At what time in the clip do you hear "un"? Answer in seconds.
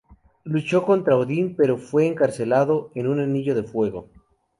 3.05-3.19